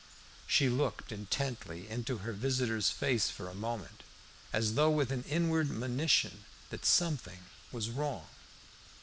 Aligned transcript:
She 0.47 0.67
looked 0.67 1.11
intently 1.11 1.87
into 1.87 2.17
her 2.25 2.33
visitor's 2.33 2.89
face 2.89 3.29
for 3.29 3.47
a 3.47 3.53
moment, 3.53 4.01
as 4.51 4.73
though 4.73 4.89
with 4.89 5.11
an 5.11 5.21
inward 5.25 5.69
monition 5.69 6.45
that 6.71 6.85
something 6.87 7.43
was 7.71 7.91
wrong. 7.91 8.25